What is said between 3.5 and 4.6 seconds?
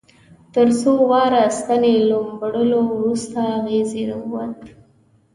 اغزی را ووت.